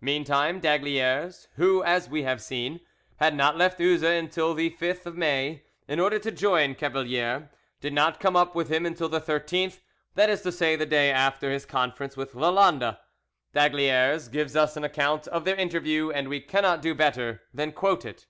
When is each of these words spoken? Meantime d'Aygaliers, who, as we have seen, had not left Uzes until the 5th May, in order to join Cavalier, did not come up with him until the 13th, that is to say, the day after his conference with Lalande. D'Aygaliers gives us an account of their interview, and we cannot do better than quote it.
Meantime 0.00 0.60
d'Aygaliers, 0.60 1.48
who, 1.56 1.82
as 1.82 2.08
we 2.08 2.22
have 2.22 2.40
seen, 2.40 2.78
had 3.16 3.34
not 3.34 3.56
left 3.56 3.80
Uzes 3.80 4.04
until 4.16 4.54
the 4.54 4.70
5th 4.70 5.12
May, 5.14 5.64
in 5.88 5.98
order 5.98 6.20
to 6.20 6.30
join 6.30 6.76
Cavalier, 6.76 7.50
did 7.80 7.92
not 7.92 8.20
come 8.20 8.36
up 8.36 8.54
with 8.54 8.68
him 8.70 8.86
until 8.86 9.08
the 9.08 9.20
13th, 9.20 9.80
that 10.14 10.30
is 10.30 10.42
to 10.42 10.52
say, 10.52 10.76
the 10.76 10.86
day 10.86 11.10
after 11.10 11.50
his 11.50 11.66
conference 11.66 12.16
with 12.16 12.36
Lalande. 12.36 12.96
D'Aygaliers 13.54 14.28
gives 14.28 14.54
us 14.54 14.76
an 14.76 14.84
account 14.84 15.26
of 15.26 15.44
their 15.44 15.56
interview, 15.56 16.12
and 16.12 16.28
we 16.28 16.38
cannot 16.40 16.80
do 16.80 16.94
better 16.94 17.42
than 17.52 17.72
quote 17.72 18.04
it. 18.04 18.28